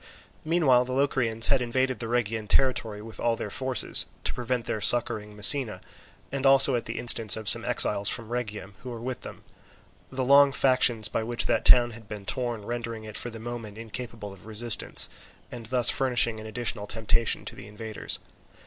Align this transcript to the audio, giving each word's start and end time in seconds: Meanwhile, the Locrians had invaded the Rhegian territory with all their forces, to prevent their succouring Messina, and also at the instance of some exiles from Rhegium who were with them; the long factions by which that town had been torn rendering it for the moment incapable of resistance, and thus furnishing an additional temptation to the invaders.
Meanwhile, 0.43 0.85
the 0.85 0.93
Locrians 0.93 1.45
had 1.49 1.61
invaded 1.61 1.99
the 1.99 2.07
Rhegian 2.07 2.47
territory 2.47 3.03
with 3.03 3.19
all 3.19 3.35
their 3.35 3.51
forces, 3.51 4.07
to 4.23 4.33
prevent 4.33 4.65
their 4.65 4.81
succouring 4.81 5.35
Messina, 5.35 5.79
and 6.31 6.43
also 6.43 6.73
at 6.75 6.85
the 6.85 6.97
instance 6.97 7.37
of 7.37 7.47
some 7.47 7.63
exiles 7.63 8.09
from 8.09 8.29
Rhegium 8.29 8.73
who 8.79 8.89
were 8.89 8.99
with 8.99 9.21
them; 9.21 9.43
the 10.11 10.25
long 10.25 10.53
factions 10.53 11.07
by 11.07 11.21
which 11.21 11.45
that 11.45 11.65
town 11.65 11.91
had 11.91 12.07
been 12.09 12.25
torn 12.25 12.65
rendering 12.65 13.03
it 13.03 13.15
for 13.15 13.29
the 13.29 13.37
moment 13.39 13.77
incapable 13.77 14.33
of 14.33 14.47
resistance, 14.47 15.07
and 15.51 15.67
thus 15.67 15.91
furnishing 15.91 16.39
an 16.39 16.47
additional 16.47 16.87
temptation 16.87 17.45
to 17.45 17.55
the 17.55 17.67
invaders. 17.67 18.17